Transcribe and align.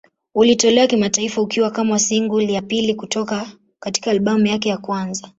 Ulitolewa 0.35 0.87
kimataifa 0.87 1.41
ukiwa 1.41 1.71
kama 1.71 1.99
single 1.99 2.53
ya 2.53 2.61
pili 2.61 2.95
kutoka 2.95 3.47
katika 3.79 4.11
albamu 4.11 4.45
yake 4.47 4.69
ya 4.69 4.77
kwanza. 4.77 5.29